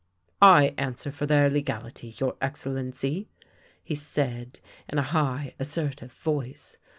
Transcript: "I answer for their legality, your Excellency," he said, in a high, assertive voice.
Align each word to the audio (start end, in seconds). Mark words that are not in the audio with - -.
"I 0.61 0.73
answer 0.79 1.11
for 1.11 1.27
their 1.27 1.47
legality, 1.47 2.15
your 2.19 2.35
Excellency," 2.41 3.29
he 3.83 3.93
said, 3.93 4.59
in 4.89 4.97
a 4.97 5.03
high, 5.03 5.53
assertive 5.59 6.13
voice. 6.13 6.79